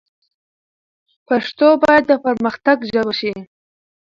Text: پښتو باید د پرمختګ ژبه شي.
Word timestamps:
پښتو 1.27 1.67
باید 1.83 2.03
د 2.07 2.11
پرمختګ 2.25 2.77
ژبه 2.91 3.13
شي. 3.19 3.33